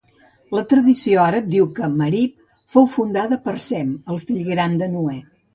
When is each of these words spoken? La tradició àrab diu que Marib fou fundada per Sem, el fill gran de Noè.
La 0.59 0.61
tradició 0.71 1.19
àrab 1.23 1.51
diu 1.57 1.67
que 1.79 1.89
Marib 1.99 2.35
fou 2.77 2.89
fundada 2.97 3.41
per 3.47 3.55
Sem, 3.69 3.93
el 4.15 4.21
fill 4.31 4.43
gran 4.53 4.79
de 4.85 4.93
Noè. 4.99 5.19